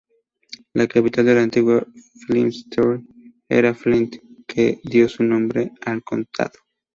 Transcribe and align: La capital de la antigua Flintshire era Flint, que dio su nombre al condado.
La 0.73 0.87
capital 0.87 1.25
de 1.27 1.35
la 1.35 1.43
antigua 1.43 1.85
Flintshire 2.25 3.03
era 3.47 3.75
Flint, 3.75 4.15
que 4.47 4.79
dio 4.83 5.07
su 5.07 5.23
nombre 5.23 5.73
al 5.85 6.03
condado. 6.03 6.57